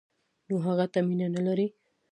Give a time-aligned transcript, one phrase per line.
[0.47, 1.67] نو هغه ته مینه نه لري.